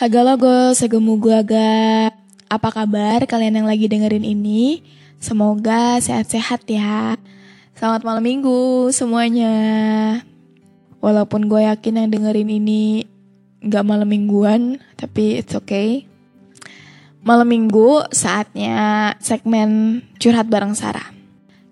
[0.00, 2.08] Haga logo, segemu gua ga.
[2.48, 4.80] Apa kabar kalian yang lagi dengerin ini?
[5.20, 7.20] Semoga sehat-sehat ya.
[7.76, 9.52] Selamat malam minggu semuanya.
[11.04, 13.04] Walaupun gue yakin yang dengerin ini
[13.60, 16.08] gak malam mingguan, tapi it's okay.
[17.20, 21.12] Malam minggu saatnya segmen curhat bareng Sarah.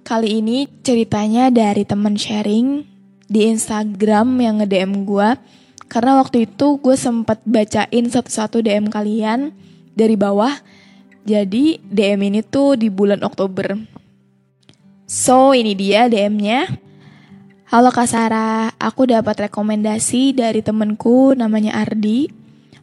[0.05, 2.85] Kali ini ceritanya dari temen sharing
[3.25, 5.29] di Instagram yang nge-DM gue.
[5.89, 9.57] Karena waktu itu gue sempet bacain satu-satu DM kalian
[9.97, 10.53] dari bawah.
[11.25, 13.73] Jadi DM ini tuh di bulan Oktober.
[15.09, 16.69] So ini dia DM-nya.
[17.69, 22.29] Halo Kak Sarah, aku dapat rekomendasi dari temenku namanya Ardi.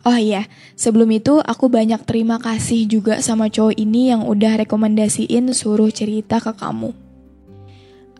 [0.05, 0.45] Oh iya,
[0.77, 6.37] sebelum itu aku banyak terima kasih juga sama cowok ini yang udah rekomendasiin suruh cerita
[6.37, 6.93] ke kamu.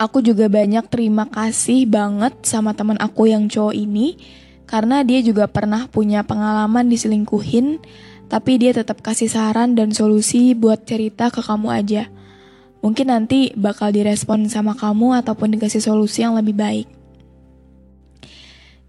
[0.02, 4.17] Aku juga banyak terima kasih banget sama teman aku yang cowok ini
[4.66, 7.80] karena dia juga pernah punya pengalaman diselingkuhin,
[8.25, 12.03] tapi dia tetap kasih saran dan solusi buat cerita ke kamu aja.
[12.81, 16.87] Mungkin nanti bakal direspon sama kamu ataupun dikasih solusi yang lebih baik.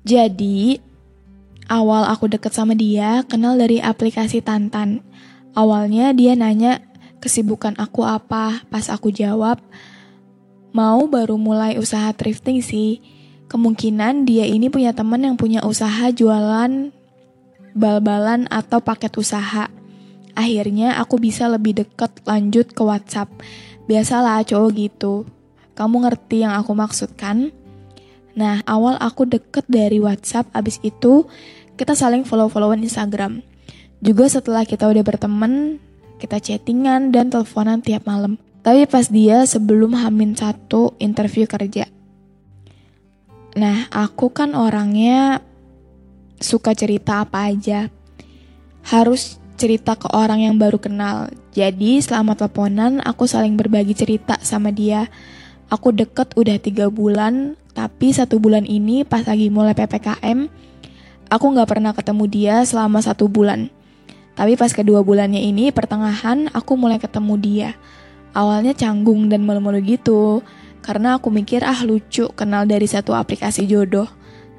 [0.05, 0.81] Jadi,
[1.67, 5.01] awal aku deket sama dia kenal dari aplikasi Tantan.
[5.57, 6.85] Awalnya dia nanya
[7.25, 9.59] kesibukan aku apa, pas aku jawab,
[10.77, 13.01] mau baru mulai usaha thrifting sih.
[13.47, 16.91] Kemungkinan dia ini punya teman yang punya usaha jualan
[17.77, 19.71] bal-balan atau paket usaha.
[20.35, 23.31] Akhirnya aku bisa lebih deket lanjut ke WhatsApp.
[23.87, 25.15] Biasalah cowok gitu.
[25.77, 27.53] Kamu ngerti yang aku maksud kan?
[28.37, 31.25] Nah, awal aku deket dari WhatsApp, abis itu
[31.77, 33.41] kita saling follow-followan Instagram.
[34.01, 35.81] Juga setelah kita udah berteman,
[36.21, 38.37] kita chattingan dan teleponan tiap malam.
[38.61, 41.89] Tapi pas dia sebelum Hamin satu interview kerja.
[43.57, 45.41] Nah, aku kan orangnya
[46.37, 47.89] suka cerita apa aja.
[48.85, 51.33] Harus cerita ke orang yang baru kenal.
[51.57, 55.09] Jadi selama teleponan aku saling berbagi cerita sama dia.
[55.73, 60.47] Aku deket udah tiga bulan, tapi satu bulan ini pas lagi mulai PPKM,
[61.27, 63.67] aku nggak pernah ketemu dia selama satu bulan.
[64.37, 67.71] Tapi pas kedua bulannya ini, pertengahan, aku mulai ketemu dia.
[68.37, 70.45] Awalnya canggung dan malu-malu gitu,
[70.87, 74.07] karena aku mikir ah lucu kenal dari satu aplikasi jodoh.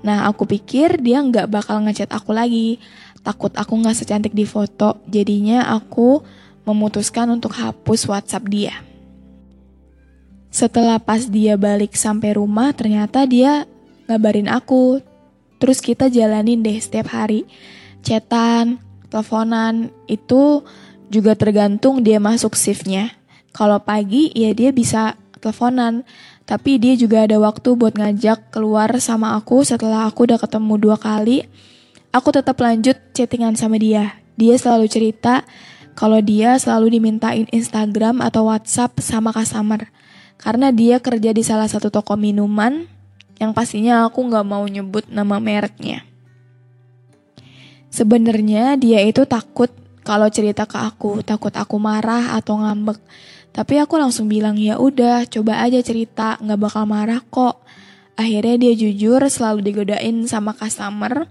[0.03, 2.83] Nah aku pikir dia nggak bakal ngechat aku lagi,
[3.23, 6.19] takut aku nggak secantik di foto, jadinya aku
[6.67, 8.75] memutuskan untuk hapus WhatsApp dia.
[10.51, 13.63] Setelah pas dia balik sampai rumah, ternyata dia
[14.11, 14.99] ngabarin aku.
[15.63, 17.47] Terus kita jalanin deh setiap hari.
[18.03, 20.63] Chatan, teleponan, itu
[21.07, 23.15] juga tergantung dia masuk shiftnya.
[23.55, 25.15] Kalau pagi, ya dia bisa
[25.47, 26.03] teleponan.
[26.43, 30.99] Tapi dia juga ada waktu buat ngajak keluar sama aku setelah aku udah ketemu dua
[30.99, 31.47] kali.
[32.11, 34.19] Aku tetap lanjut chattingan sama dia.
[34.35, 35.47] Dia selalu cerita
[35.95, 39.87] kalau dia selalu dimintain Instagram atau WhatsApp sama customer.
[40.35, 42.85] Karena dia kerja di salah satu toko minuman
[43.39, 46.03] yang pastinya aku nggak mau nyebut nama mereknya.
[47.89, 49.73] Sebenarnya dia itu takut
[50.07, 52.95] kalau cerita ke aku, takut aku marah atau ngambek.
[53.51, 57.61] Tapi aku langsung bilang ya udah, coba aja cerita, nggak bakal marah kok.
[58.17, 61.29] Akhirnya dia jujur selalu digodain sama customer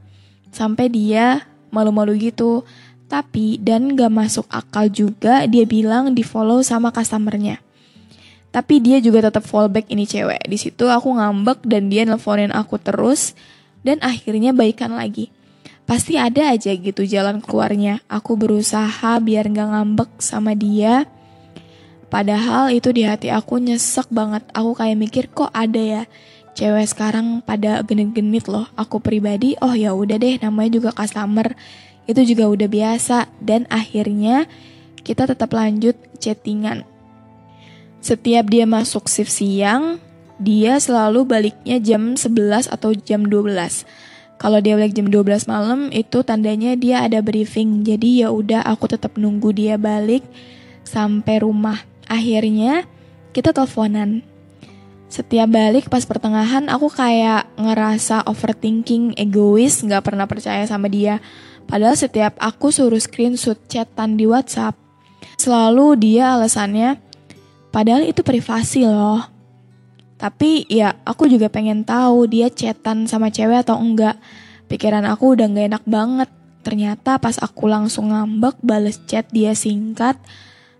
[0.55, 1.43] sampai dia
[1.75, 2.63] malu-malu gitu.
[3.07, 7.63] Tapi dan gak masuk akal juga dia bilang di follow sama customernya.
[8.51, 10.47] Tapi dia juga tetap fallback ini cewek.
[10.47, 13.39] Di situ aku ngambek dan dia nelfonin aku terus
[13.87, 15.31] dan akhirnya baikan lagi.
[15.87, 18.03] Pasti ada aja gitu jalan keluarnya.
[18.11, 21.07] Aku berusaha biar gak ngambek sama dia.
[22.07, 24.47] Padahal itu di hati aku nyesek banget.
[24.55, 26.03] Aku kayak mikir kok ada ya
[26.57, 28.65] cewek sekarang pada genit-genit loh.
[28.75, 31.53] Aku pribadi, oh ya udah deh, namanya juga customer.
[32.09, 34.49] Itu juga udah biasa dan akhirnya
[35.05, 36.89] kita tetap lanjut chattingan.
[38.01, 39.99] Setiap dia masuk shift siang,
[40.39, 43.85] dia selalu baliknya jam 11 atau jam 12.
[44.37, 47.83] Kalau dia balik jam 12 malam itu tandanya dia ada briefing.
[47.83, 50.23] Jadi ya udah aku tetap nunggu dia balik
[50.85, 51.81] sampai rumah.
[52.07, 52.87] Akhirnya
[53.35, 54.23] kita teleponan.
[55.07, 61.23] Setiap balik pas pertengahan aku kayak ngerasa overthinking, egois, nggak pernah percaya sama dia.
[61.67, 64.75] Padahal setiap aku suruh screenshot chatan di WhatsApp,
[65.39, 66.99] selalu dia alasannya,
[67.71, 69.23] padahal itu privasi loh.
[70.17, 74.17] Tapi ya aku juga pengen tahu dia chatan sama cewek atau enggak.
[74.67, 76.31] Pikiran aku udah gak enak banget.
[76.67, 80.19] Ternyata pas aku langsung ngambek bales chat dia singkat,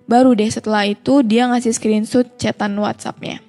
[0.07, 3.43] baru deh setelah itu dia ngasih screenshot chatan WhatsAppnya.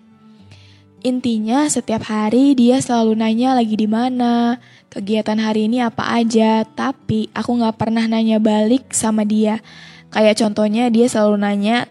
[1.05, 4.57] Intinya setiap hari dia selalu nanya lagi di mana,
[4.89, 9.61] kegiatan hari ini apa aja, tapi aku nggak pernah nanya balik sama dia.
[10.09, 11.85] Kayak contohnya dia selalu nanya,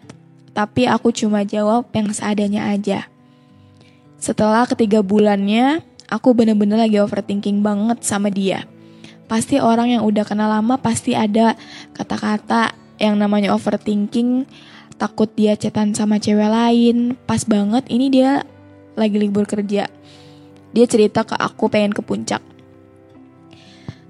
[0.53, 3.07] tapi aku cuma jawab yang seadanya aja.
[4.19, 8.67] Setelah ketiga bulannya, aku bener-bener lagi overthinking banget sama dia.
[9.31, 11.55] Pasti orang yang udah kenal lama pasti ada
[11.95, 14.49] kata-kata yang namanya overthinking,
[14.97, 17.17] takut dia cetan sama cewek lain.
[17.29, 18.45] Pas banget ini dia
[18.97, 19.89] lagi libur kerja.
[20.73, 22.41] Dia cerita ke aku pengen ke puncak.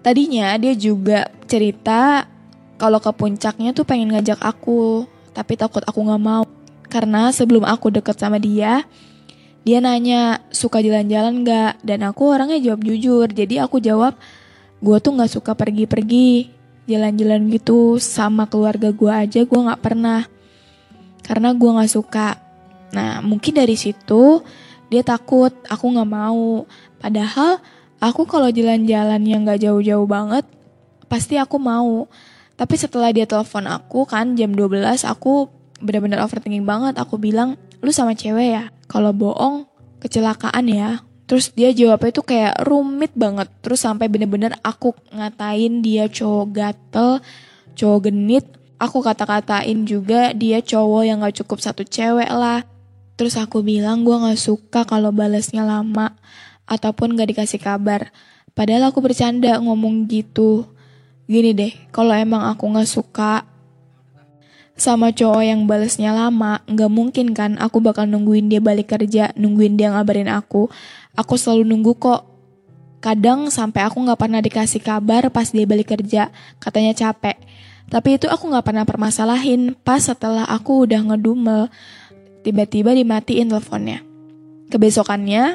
[0.03, 2.31] Tadinya dia juga cerita
[2.79, 6.47] kalau ke puncaknya tuh pengen ngajak aku, tapi takut aku gak mau.
[6.87, 8.87] Karena sebelum aku deket sama dia,
[9.67, 11.83] dia nanya suka jalan-jalan gak?
[11.83, 14.15] Dan aku orangnya jawab jujur, jadi aku jawab
[14.79, 16.56] gue tuh gak suka pergi-pergi,
[16.87, 20.27] jalan-jalan gitu sama keluarga gue aja gue gak pernah.
[21.23, 22.39] Karena gue gak suka.
[22.95, 24.43] Nah mungkin dari situ
[24.91, 26.65] dia takut aku gak mau.
[26.97, 27.59] Padahal
[27.97, 30.45] Aku kalau jalan-jalan yang gak jauh-jauh banget,
[31.09, 32.05] pasti aku mau.
[32.57, 35.49] Tapi setelah dia telepon aku kan jam 12, aku
[35.81, 37.01] benar-benar overthinking banget.
[37.01, 38.65] Aku bilang, lu sama cewek ya?
[38.85, 39.65] Kalau bohong,
[40.05, 41.01] kecelakaan ya.
[41.27, 43.51] Terus dia jawabnya itu kayak rumit banget.
[43.63, 47.11] Terus sampai bener-bener aku ngatain dia cowok gatel,
[47.75, 48.47] cowok genit.
[48.79, 52.63] Aku kata-katain juga dia cowok yang gak cukup satu cewek lah.
[53.19, 56.15] Terus aku bilang gue gak suka kalau balasnya lama
[56.69, 58.13] ataupun gak dikasih kabar.
[58.55, 60.69] Padahal aku bercanda ngomong gitu.
[61.27, 63.43] Gini deh, kalau emang aku gak suka
[64.77, 69.81] sama cowok yang balesnya lama, gak mungkin kan aku bakal nungguin dia balik kerja, nungguin
[69.81, 70.69] dia ngabarin aku.
[71.17, 72.23] Aku selalu nunggu kok.
[73.01, 77.37] Kadang sampai aku gak pernah dikasih kabar pas dia balik kerja, katanya capek.
[77.87, 81.73] Tapi itu aku gak pernah permasalahin pas setelah aku udah ngedumel,
[82.43, 84.03] tiba-tiba dimatiin teleponnya.
[84.69, 85.55] Kebesokannya,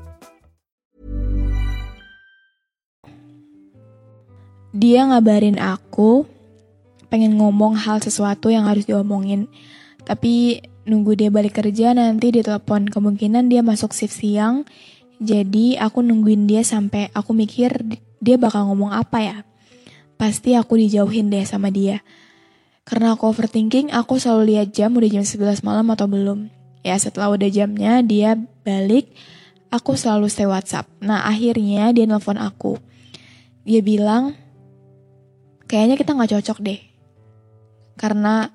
[4.71, 6.23] Dia ngabarin aku
[7.11, 9.51] pengen ngomong hal sesuatu yang harus diomongin.
[10.07, 14.65] Tapi nunggu dia balik kerja nanti ditelepon kemungkinan dia masuk shift siang
[15.21, 17.77] jadi aku nungguin dia sampai aku mikir
[18.17, 19.37] dia bakal ngomong apa ya.
[20.17, 22.01] Pasti aku dijauhin deh sama dia.
[22.81, 26.49] Karena aku overthinking, aku selalu lihat jam udah jam 11 malam atau belum.
[26.81, 28.33] Ya setelah udah jamnya dia
[28.65, 29.13] balik,
[29.69, 30.89] aku selalu stay WhatsApp.
[31.05, 32.81] Nah akhirnya dia nelfon aku.
[33.61, 34.33] Dia bilang,
[35.71, 36.79] kayaknya kita gak cocok deh.
[37.95, 38.51] Karena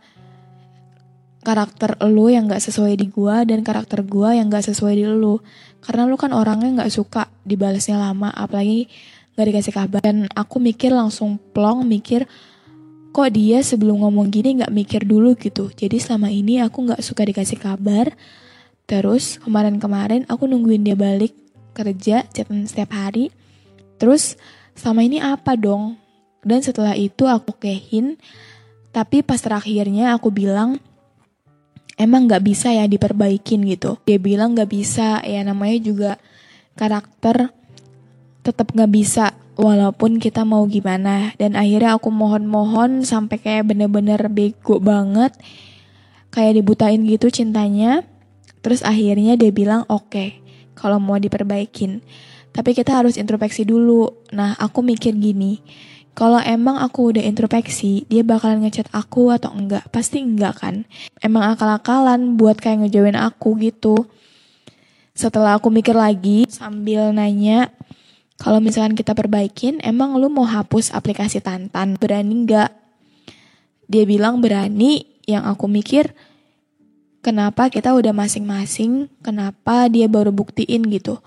[1.40, 5.40] karakter lu yang gak sesuai di gua dan karakter gua yang gak sesuai di lu.
[5.80, 8.92] Karena lu kan orangnya gak suka dibalasnya lama, apalagi
[9.32, 10.04] gak dikasih kabar.
[10.04, 12.28] Dan aku mikir langsung plong, mikir
[13.16, 15.72] kok dia sebelum ngomong gini gak mikir dulu gitu.
[15.72, 18.12] Jadi selama ini aku gak suka dikasih kabar,
[18.86, 21.34] Terus kemarin-kemarin aku nungguin dia balik
[21.74, 23.34] kerja chatan setiap hari.
[23.98, 24.38] Terus
[24.78, 25.98] sama ini apa dong?
[26.46, 28.14] Dan setelah itu aku kehin.
[28.94, 30.78] Tapi pas terakhirnya aku bilang
[31.98, 33.98] emang gak bisa ya diperbaikin gitu.
[34.06, 36.10] Dia bilang gak bisa ya namanya juga
[36.78, 37.50] karakter
[38.46, 41.34] tetap gak bisa walaupun kita mau gimana.
[41.34, 45.34] Dan akhirnya aku mohon-mohon sampai kayak bener-bener bego banget.
[46.30, 48.06] Kayak dibutain gitu cintanya
[48.66, 50.42] Terus akhirnya dia bilang oke okay,
[50.74, 52.02] kalau mau diperbaikin.
[52.50, 54.26] Tapi kita harus introspeksi dulu.
[54.34, 55.62] Nah aku mikir gini,
[56.16, 59.84] kalau emang aku udah introspeksi, dia bakalan ngechat aku atau enggak?
[59.92, 60.88] Pasti enggak kan?
[61.20, 64.08] Emang akal-akalan buat kayak ngejauhin aku gitu.
[65.12, 67.68] Setelah aku mikir lagi sambil nanya,
[68.40, 72.00] kalau misalkan kita perbaikin, emang lu mau hapus aplikasi Tantan?
[72.00, 72.72] Berani enggak?
[73.84, 76.16] Dia bilang berani, yang aku mikir,
[77.20, 81.20] kenapa kita udah masing-masing, kenapa dia baru buktiin gitu.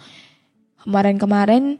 [0.81, 1.77] Kemarin-kemarin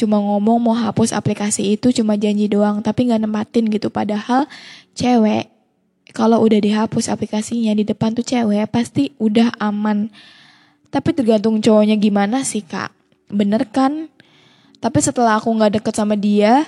[0.00, 3.92] cuma ngomong mau hapus aplikasi itu cuma janji doang, tapi nggak nempatin gitu.
[3.92, 4.48] Padahal
[4.96, 5.52] cewek
[6.16, 10.08] kalau udah dihapus aplikasinya di depan tuh cewek pasti udah aman.
[10.88, 12.90] Tapi tergantung cowoknya gimana sih kak.
[13.30, 14.08] Bener kan?
[14.80, 16.66] Tapi setelah aku nggak deket sama dia,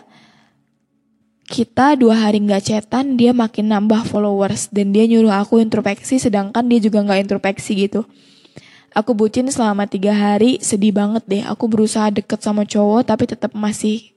[1.52, 6.64] kita dua hari nggak cetan dia makin nambah followers dan dia nyuruh aku introspeksi sedangkan
[6.64, 8.06] dia juga nggak introspeksi gitu
[8.92, 11.42] aku bucin selama tiga hari sedih banget deh.
[11.48, 14.12] Aku berusaha deket sama cowok tapi tetap masih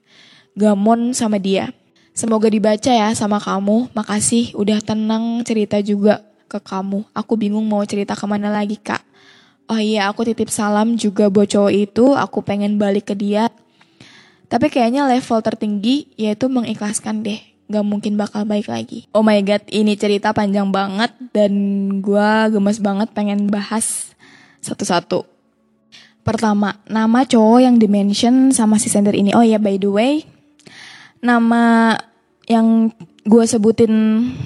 [0.56, 1.72] gamon sama dia.
[2.16, 3.92] Semoga dibaca ya sama kamu.
[3.92, 7.04] Makasih udah tenang cerita juga ke kamu.
[7.12, 9.04] Aku bingung mau cerita ke mana lagi kak.
[9.66, 12.16] Oh iya aku titip salam juga buat cowok itu.
[12.16, 13.52] Aku pengen balik ke dia.
[14.48, 17.42] Tapi kayaknya level tertinggi yaitu mengikhlaskan deh.
[17.66, 19.10] Gak mungkin bakal baik lagi.
[19.10, 21.52] Oh my god, ini cerita panjang banget dan
[21.98, 24.15] gue gemes banget pengen bahas
[24.66, 25.22] satu-satu.
[26.26, 29.30] Pertama, nama cowok yang dimention sama si sender ini.
[29.38, 30.26] Oh ya, by the way,
[31.22, 31.94] nama
[32.50, 32.90] yang
[33.26, 33.94] gue sebutin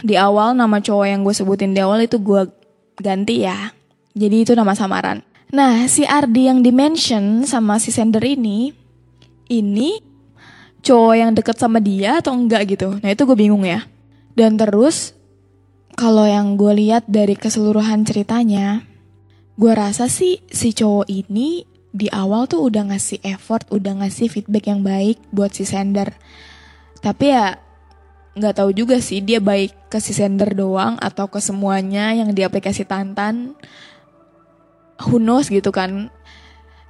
[0.03, 2.51] di awal, nama cowok yang gue sebutin di awal itu gue
[2.99, 3.71] ganti ya.
[4.11, 5.23] Jadi itu nama samaran.
[5.55, 8.75] Nah, si Ardi yang dimention sama si sender ini
[9.49, 9.97] ini
[10.83, 12.99] cowok yang deket sama dia atau enggak gitu.
[13.01, 13.83] Nah itu gue bingung ya.
[14.37, 15.17] Dan terus
[15.99, 18.87] kalau yang gue lihat dari keseluruhan ceritanya,
[19.59, 24.71] gue rasa sih si cowok ini di awal tuh udah ngasih effort, udah ngasih feedback
[24.71, 26.15] yang baik buat si sender.
[27.03, 27.59] Tapi ya
[28.39, 32.47] nggak tahu juga sih dia baik ke si sender doang atau ke semuanya yang di
[32.47, 33.51] aplikasi Tantan.
[35.03, 36.07] Who knows gitu kan.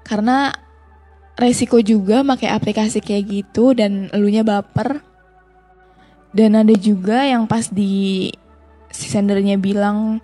[0.06, 0.54] Karena
[1.42, 5.02] resiko juga pakai aplikasi kayak gitu dan elunya baper.
[6.30, 8.30] Dan ada juga yang pas di
[8.94, 10.22] si sendernya bilang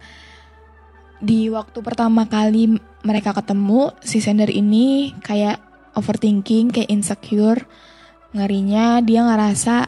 [1.24, 5.62] di waktu pertama kali mereka ketemu si sender ini kayak
[5.96, 7.64] overthinking, kayak insecure.
[8.36, 9.88] Ngerinya dia ngerasa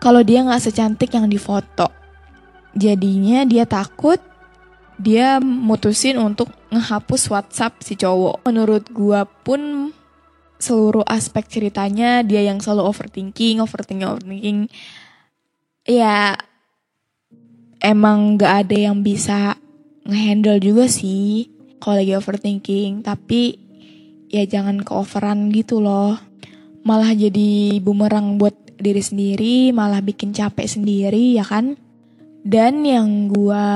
[0.00, 1.92] kalau dia nggak secantik yang di foto.
[2.72, 4.22] Jadinya dia takut
[4.98, 8.42] dia mutusin untuk ngehapus WhatsApp si cowok.
[8.48, 9.92] Menurut gua pun
[10.58, 14.60] seluruh aspek ceritanya dia yang selalu overthinking, overthinking, overthinking.
[15.86, 16.34] Ya
[17.78, 19.54] emang gak ada yang bisa
[20.08, 23.04] ngehandle juga sih kalau lagi overthinking.
[23.04, 23.40] Tapi
[24.32, 26.16] ya jangan keoveran gitu loh.
[26.82, 31.76] Malah jadi bumerang buat diri sendiri, malah bikin capek sendiri ya kan.
[32.48, 33.66] Dan yang gue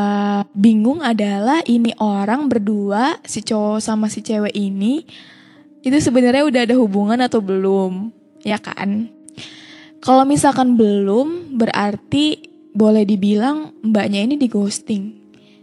[0.56, 5.04] bingung adalah ini orang berdua, si cowok sama si cewek ini
[5.82, 8.14] itu sebenarnya udah ada hubungan atau belum,
[8.46, 9.10] ya kan?
[9.98, 15.21] Kalau misalkan belum, berarti boleh dibilang mbaknya ini di ghosting.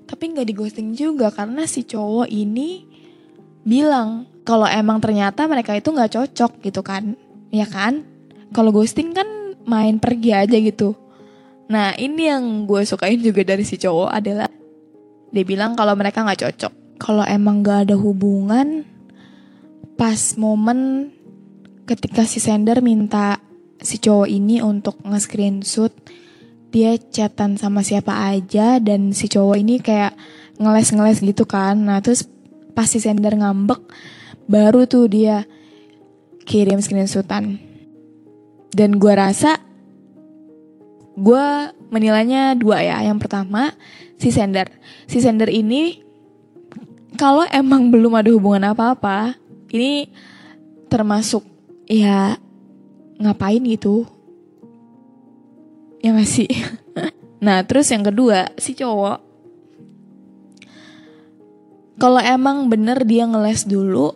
[0.10, 2.90] Tapi nggak di ghosting juga karena si cowok ini
[3.62, 7.14] bilang kalau emang ternyata mereka itu nggak cocok gitu kan,
[7.54, 8.02] ya kan?
[8.50, 9.30] Kalau ghosting kan
[9.70, 10.98] main pergi aja gitu.
[11.70, 14.50] Nah ini yang gue sukain juga dari si cowok adalah
[15.30, 16.74] dia bilang kalau mereka nggak cocok.
[17.00, 18.84] Kalau emang gak ada hubungan,
[19.96, 21.14] pas momen
[21.88, 23.40] ketika si sender minta
[23.80, 25.94] si cowok ini untuk nge-screenshot
[26.70, 30.14] dia chatan sama siapa aja dan si cowok ini kayak
[30.62, 31.78] ngeles-ngeles gitu kan.
[31.78, 32.30] Nah, terus
[32.78, 33.82] pas si sender ngambek
[34.46, 35.50] baru tuh dia
[36.46, 37.58] kirim screenshotan.
[38.70, 39.58] Dan gue rasa
[41.18, 41.46] gue
[41.90, 43.02] menilainya dua ya.
[43.02, 43.74] Yang pertama
[44.22, 44.70] si sender.
[45.10, 46.06] Si sender ini
[47.18, 49.36] kalau emang belum ada hubungan apa-apa,
[49.74, 50.08] ini
[50.88, 51.44] termasuk
[51.90, 52.38] ya
[53.20, 54.06] ngapain gitu
[56.00, 56.50] ya gak sih
[57.46, 59.30] nah terus yang kedua si cowok
[62.00, 64.16] Kalau emang bener dia ngeles dulu,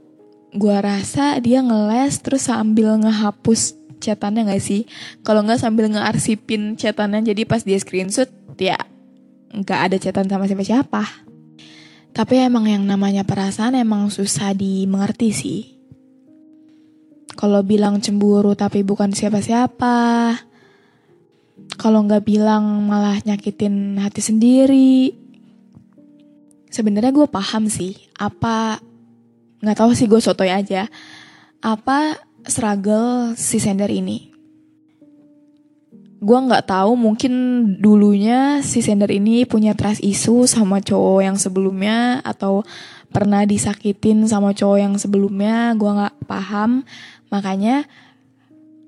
[0.55, 4.87] gua rasa dia ngeles terus sambil ngehapus chatannya gak sih?
[5.19, 8.79] Kalau nggak sambil ngearsipin chatannya jadi pas dia screenshot ya
[9.51, 11.03] nggak ada chatan sama siapa-siapa.
[12.15, 15.61] Tapi emang yang namanya perasaan emang susah dimengerti sih.
[17.35, 20.39] Kalau bilang cemburu tapi bukan siapa-siapa.
[21.73, 25.15] Kalau nggak bilang malah nyakitin hati sendiri.
[26.73, 28.81] Sebenarnya gue paham sih apa
[29.61, 30.89] nggak tahu sih gue sotoy aja.
[31.63, 34.33] Apa struggle si sender ini?
[36.23, 37.33] Gue nggak tahu mungkin
[37.83, 42.63] dulunya si sender ini punya trust issue sama cowok yang sebelumnya atau
[43.11, 46.87] pernah disakitin sama cowok yang sebelumnya gue nggak paham.
[47.27, 47.83] Makanya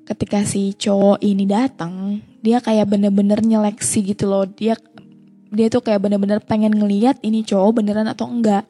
[0.07, 4.77] ketika si cowok ini datang dia kayak bener-bener nyeleksi gitu loh dia
[5.55, 8.67] dia tuh kayak bener-bener pengen ngeliat ini cowok beneran atau enggak.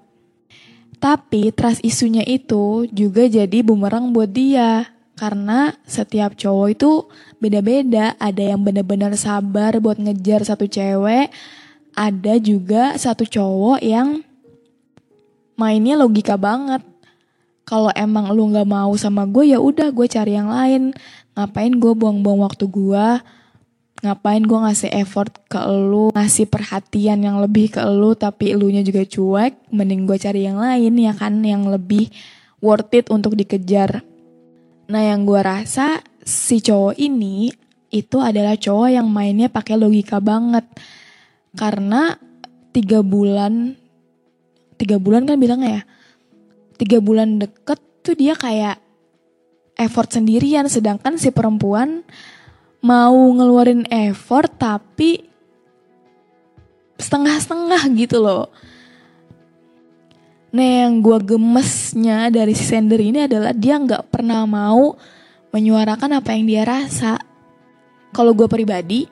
[1.01, 4.88] Tapi trust isunya itu juga jadi bumerang buat dia.
[5.15, 6.91] Karena setiap cowok itu
[7.41, 8.13] beda-beda.
[8.22, 11.34] Ada yang bener-bener sabar buat ngejar satu cewek.
[11.98, 14.22] Ada juga satu cowok yang
[15.58, 16.84] mainnya logika banget.
[17.65, 20.94] Kalau emang lu nggak mau sama gue ya udah gue cari yang lain.
[21.34, 23.08] Ngapain gue buang-buang waktu gue
[24.06, 29.02] ngapain gue ngasih effort ke lu ngasih perhatian yang lebih ke lu tapi elunya juga
[29.02, 32.14] cuek mending gue cari yang lain ya kan yang lebih
[32.62, 34.06] worth it untuk dikejar.
[34.86, 37.50] Nah yang gue rasa si cowok ini
[37.90, 40.66] itu adalah cowok yang mainnya pakai logika banget.
[41.58, 42.14] Karena
[42.76, 43.74] tiga bulan
[44.76, 45.84] tiga bulan kan bilangnya ya
[46.76, 48.84] tiga bulan deket tuh dia kayak
[49.80, 52.04] effort sendirian sedangkan si perempuan
[52.86, 55.25] mau ngeluarin effort tapi
[57.01, 58.54] setengah-setengah gitu loh.
[60.54, 64.94] Nah yang gue gemesnya dari si sender ini adalah dia nggak pernah mau
[65.50, 67.18] menyuarakan apa yang dia rasa.
[68.13, 69.10] Kalau gue pribadi,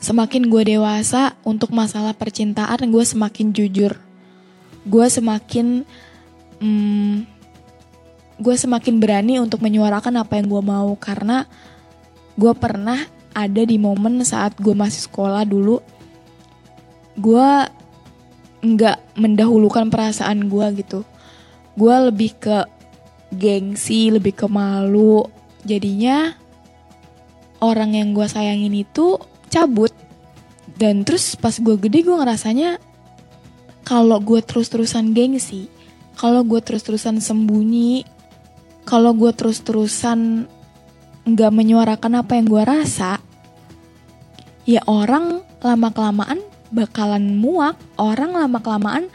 [0.00, 3.98] semakin gue dewasa untuk masalah percintaan gue semakin jujur.
[4.88, 5.84] Gue semakin,
[6.62, 7.28] hmm,
[8.40, 11.44] gue semakin berani untuk menyuarakan apa yang gue mau karena
[12.34, 12.98] gue pernah
[13.34, 15.82] ada di momen saat gue masih sekolah dulu.
[17.18, 17.50] Gue
[18.64, 21.00] nggak mendahulukan perasaan gue gitu.
[21.74, 22.66] Gue lebih ke
[23.34, 25.26] gengsi lebih ke malu.
[25.66, 26.34] Jadinya
[27.58, 29.18] orang yang gue sayangin itu
[29.50, 29.90] cabut.
[30.74, 32.82] Dan terus pas gue gede gue ngerasanya
[33.84, 35.68] kalau gue terus-terusan gengsi
[36.16, 38.08] kalau gue terus-terusan sembunyi
[38.88, 40.48] kalau gue terus-terusan
[41.24, 43.16] nggak menyuarakan apa yang gue rasa,
[44.68, 49.08] ya orang lama kelamaan bakalan muak, orang lama kelamaan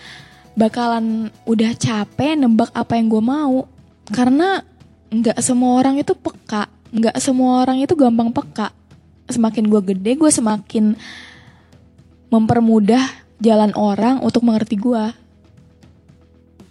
[0.57, 3.69] bakalan udah capek nebak apa yang gue mau,
[4.09, 4.65] karena
[5.13, 8.73] nggak semua orang itu peka, nggak semua orang itu gampang peka.
[9.29, 10.97] Semakin gue gede, gue semakin
[12.33, 13.05] mempermudah
[13.37, 15.13] jalan orang untuk mengerti gue.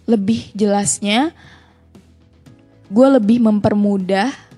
[0.03, 1.31] Lebih jelasnya,
[2.91, 4.48] gue lebih mempermudah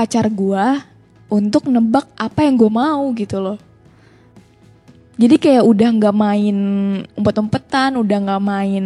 [0.00, 0.64] pacar gue
[1.28, 3.60] untuk nebak apa yang gue mau gitu loh.
[5.20, 6.56] Jadi kayak udah nggak main
[7.12, 8.84] umpet-umpetan, udah nggak main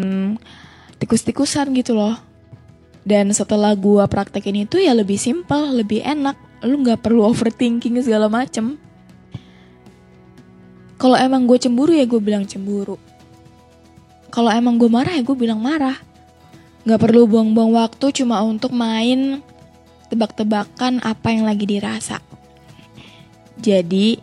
[0.98, 2.18] tikus-tikusan gitu loh.
[3.06, 6.34] Dan setelah gue praktekin itu ya lebih simpel, lebih enak.
[6.66, 8.74] Lu nggak perlu overthinking segala macem.
[10.98, 12.98] Kalau emang gue cemburu ya gue bilang cemburu.
[14.34, 15.94] Kalau emang gue marah ya gue bilang marah.
[16.82, 19.40] Gak perlu buang-buang waktu cuma untuk main
[20.14, 22.22] tebak-tebakan apa yang lagi dirasa.
[23.58, 24.22] Jadi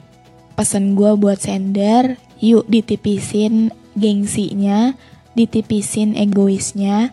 [0.56, 4.96] pesan gue buat sender, yuk ditipisin gengsinya,
[5.36, 7.12] ditipisin egoisnya.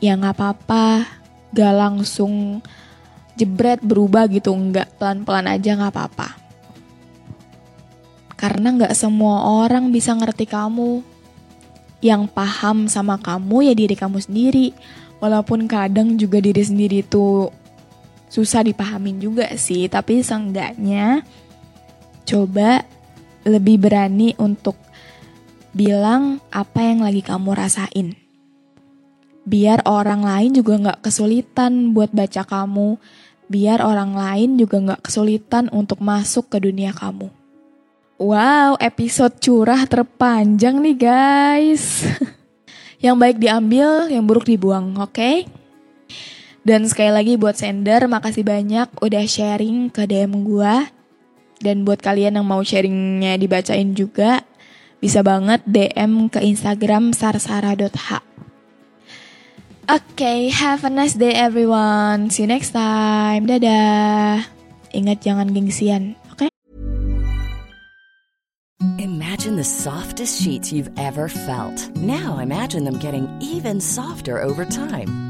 [0.00, 1.08] Ya nggak apa-apa,
[1.52, 2.64] gak langsung
[3.36, 6.28] jebret berubah gitu, nggak pelan-pelan aja nggak apa-apa.
[8.36, 11.04] Karena nggak semua orang bisa ngerti kamu.
[12.00, 14.72] Yang paham sama kamu ya diri kamu sendiri.
[15.20, 17.52] Walaupun kadang juga diri sendiri tuh
[18.30, 21.26] susah dipahamin juga sih, tapi seenggaknya
[22.22, 22.86] coba
[23.42, 24.78] lebih berani untuk
[25.74, 28.14] bilang apa yang lagi kamu rasain.
[29.42, 33.02] Biar orang lain juga gak kesulitan buat baca kamu,
[33.50, 37.32] biar orang lain juga gak kesulitan untuk masuk ke dunia kamu.
[38.20, 42.04] Wow, episode curah terpanjang nih guys.
[43.04, 45.16] yang baik diambil, yang buruk dibuang, oke?
[45.16, 45.48] Okay?
[46.60, 50.74] Dan sekali lagi buat sender, makasih banyak udah sharing ke DM gue.
[51.60, 54.44] Dan buat kalian yang mau sharingnya dibacain juga,
[55.00, 58.20] bisa banget DM ke Instagram sarsara.h.
[59.90, 62.30] Oke, okay, have a nice day everyone.
[62.30, 63.48] See you next time.
[63.48, 64.46] Dadah.
[64.94, 66.46] Ingat jangan gengsian, oke?
[66.46, 66.48] Okay?
[69.02, 71.90] Imagine the softest sheets you've ever felt.
[71.98, 75.29] Now imagine them getting even softer over time.